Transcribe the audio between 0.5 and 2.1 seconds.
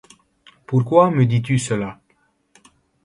Pourquoi me dis-tu cela?